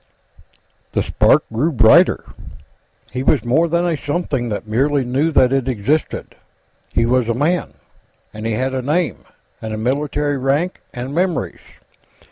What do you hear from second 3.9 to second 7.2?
something that merely knew that it existed. He